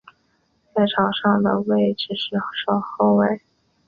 [0.73, 3.39] 在场上的位置是左后卫。